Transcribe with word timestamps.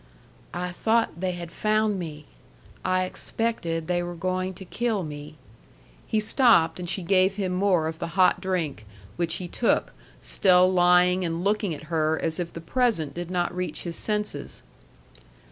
"I 0.55 0.71
thought 0.71 1.11
they 1.19 1.33
had 1.33 1.51
found 1.51 1.99
me. 1.99 2.25
I 2.83 3.03
expected 3.03 3.85
they 3.85 4.01
were 4.01 4.15
going 4.15 4.55
to 4.55 4.65
kill 4.65 5.03
me." 5.03 5.35
He 6.07 6.19
stopped, 6.19 6.79
and 6.79 6.89
she 6.89 7.03
gave 7.03 7.35
him 7.35 7.51
more 7.51 7.85
of 7.87 7.99
the 7.99 8.17
hot 8.17 8.41
drink, 8.41 8.87
which 9.15 9.35
he 9.35 9.47
took, 9.47 9.93
still 10.19 10.67
lying 10.73 11.23
and 11.23 11.43
looking 11.43 11.75
at 11.75 11.83
her 11.93 12.19
as 12.19 12.39
if 12.39 12.51
the 12.51 12.61
present 12.61 13.13
did 13.13 13.29
not 13.29 13.55
reach 13.55 13.83
his 13.83 13.95
senses. 13.95 14.63